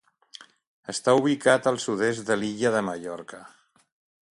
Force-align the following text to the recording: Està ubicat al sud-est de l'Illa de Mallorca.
Està 0.93 1.15
ubicat 1.19 1.69
al 1.73 1.79
sud-est 1.85 2.27
de 2.33 2.41
l'Illa 2.41 2.73
de 2.79 2.85
Mallorca. 2.89 3.45